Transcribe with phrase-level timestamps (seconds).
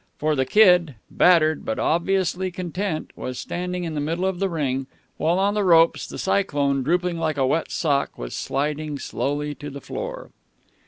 [0.17, 4.87] For the Kid, battered, but obviously content, was standing in the middle of the ring,
[5.17, 9.69] while on the ropes the Cyclone, drooping like a wet sock, was sliding slowly to
[9.69, 10.31] the floor.